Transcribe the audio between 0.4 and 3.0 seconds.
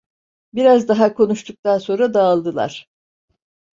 Biraz daha konuştuktan sonra dağıldılar.